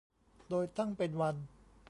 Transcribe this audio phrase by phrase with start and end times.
[0.49, 1.35] โดยตั้งเป็นวัน